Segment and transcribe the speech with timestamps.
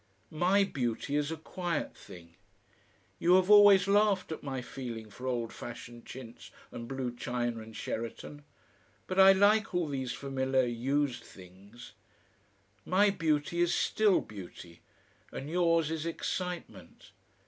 [0.33, 2.33] MY beauty is a quiet thing.
[3.19, 7.75] You have always laughed at my feeling for old fashioned chintz and blue china and
[7.75, 8.43] Sheraton.
[9.05, 11.93] But I like all these familiar USED things.
[12.83, 14.81] My beauty is STILL beauty,
[15.31, 17.11] and yours, is excitement.